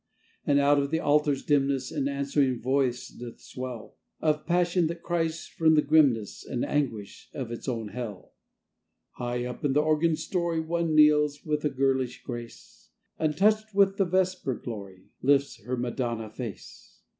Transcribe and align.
And 0.47 0.57
out 0.59 0.79
of 0.79 0.89
the 0.89 0.99
altar's 0.99 1.45
dimness 1.45 1.91
An 1.91 2.07
answering 2.07 2.59
voice 2.59 3.07
doth 3.09 3.39
swell, 3.39 3.97
Of 4.19 4.47
passion 4.47 4.87
that 4.87 5.03
cries 5.03 5.45
from 5.45 5.75
the 5.75 5.83
grimness 5.83 6.43
And 6.43 6.65
anguish 6.65 7.29
of 7.35 7.51
its 7.51 7.67
own 7.69 7.89
hell. 7.89 8.33
High 9.11 9.45
up 9.45 9.63
in 9.63 9.73
the 9.73 9.81
organ 9.83 10.15
story 10.15 10.59
One 10.59 10.95
kneels 10.95 11.45
with 11.45 11.63
a 11.65 11.69
girlish 11.69 12.23
grace; 12.23 12.89
And, 13.19 13.37
touched 13.37 13.75
with 13.75 13.97
the 13.97 14.05
vesper 14.05 14.55
glory, 14.55 15.11
Lifts 15.21 15.61
her 15.65 15.77
madonna 15.77 16.31
face. 16.31 17.01